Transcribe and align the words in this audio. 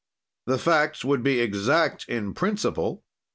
"The 0.47 0.57
facts 0.57 1.05
would 1.05 1.21
be 1.21 1.41
exact 1.41 2.09
in 2.09 2.33
principle. 2.33 3.03